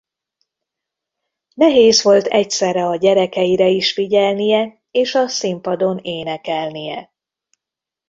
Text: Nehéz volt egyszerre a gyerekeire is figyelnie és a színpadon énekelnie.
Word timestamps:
Nehéz 1.53 2.03
volt 2.03 2.25
egyszerre 2.25 2.85
a 2.85 2.95
gyerekeire 2.95 3.67
is 3.67 3.93
figyelnie 3.93 4.81
és 4.91 5.15
a 5.15 5.27
színpadon 5.27 5.97
énekelnie. 5.97 7.11